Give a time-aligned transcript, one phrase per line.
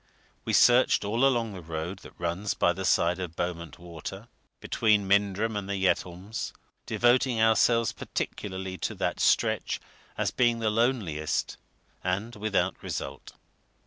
[0.45, 5.07] We searched all along the road that runs by the side of Bowmont Water, between
[5.07, 6.53] Mindrum and the Yetholms,
[6.87, 9.79] devoting ourselves particularly to that stretch
[10.17, 11.55] as being the loneliest,
[12.03, 13.33] and without result.